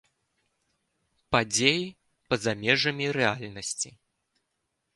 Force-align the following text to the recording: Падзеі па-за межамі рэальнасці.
Падзеі 1.35 1.83
па-за 2.33 2.51
межамі 2.63 3.05
рэальнасці. 3.21 3.89